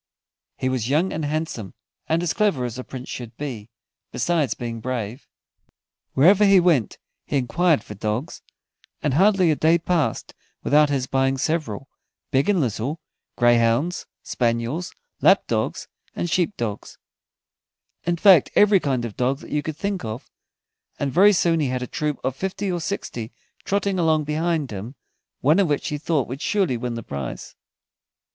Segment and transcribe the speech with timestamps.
[0.57, 1.75] He was young and handsome,
[2.09, 3.69] and as clever as a Prince should be,
[4.11, 5.27] besides being brave.
[6.15, 8.41] Wherever he went he enquired for dogs,
[9.03, 10.33] and hardly a day passed
[10.63, 11.87] without his buying several,
[12.31, 12.99] big and little,
[13.35, 14.91] greyhounds, spaniels,
[15.21, 16.97] lap dogs, and sheep dogs
[18.03, 20.31] in fact, every kind of dog that you could think of,
[20.97, 23.31] and very soon he had a troop of fifty or sixty
[23.65, 24.95] trotting along behind him,
[25.41, 27.55] one of which he thought would surely win the prize.